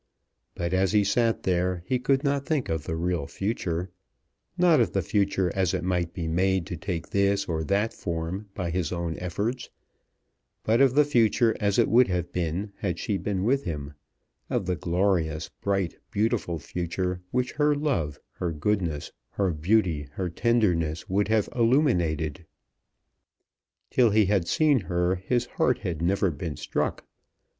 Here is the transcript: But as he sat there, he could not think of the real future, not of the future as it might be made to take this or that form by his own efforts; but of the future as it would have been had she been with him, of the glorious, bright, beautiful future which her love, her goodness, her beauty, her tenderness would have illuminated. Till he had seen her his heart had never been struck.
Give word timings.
But 0.55 0.73
as 0.73 0.93
he 0.93 1.03
sat 1.03 1.43
there, 1.43 1.83
he 1.85 1.99
could 1.99 2.23
not 2.23 2.43
think 2.43 2.69
of 2.69 2.85
the 2.85 2.95
real 2.95 3.27
future, 3.27 3.91
not 4.57 4.79
of 4.79 4.93
the 4.93 5.03
future 5.03 5.51
as 5.53 5.75
it 5.75 5.83
might 5.83 6.11
be 6.11 6.27
made 6.27 6.65
to 6.65 6.75
take 6.75 7.09
this 7.11 7.47
or 7.47 7.63
that 7.65 7.93
form 7.93 8.49
by 8.55 8.71
his 8.71 8.91
own 8.91 9.15
efforts; 9.19 9.69
but 10.63 10.81
of 10.81 10.95
the 10.95 11.05
future 11.05 11.55
as 11.59 11.77
it 11.77 11.87
would 11.87 12.07
have 12.07 12.31
been 12.31 12.71
had 12.77 12.97
she 12.97 13.15
been 13.19 13.43
with 13.43 13.65
him, 13.65 13.93
of 14.49 14.65
the 14.65 14.75
glorious, 14.75 15.49
bright, 15.61 15.95
beautiful 16.09 16.57
future 16.57 17.21
which 17.29 17.51
her 17.51 17.75
love, 17.75 18.19
her 18.31 18.51
goodness, 18.51 19.11
her 19.33 19.51
beauty, 19.51 20.07
her 20.13 20.31
tenderness 20.31 21.07
would 21.11 21.27
have 21.27 21.47
illuminated. 21.55 22.47
Till 23.91 24.09
he 24.09 24.25
had 24.25 24.47
seen 24.47 24.79
her 24.79 25.13
his 25.17 25.45
heart 25.45 25.77
had 25.81 26.01
never 26.01 26.31
been 26.31 26.57
struck. 26.57 27.05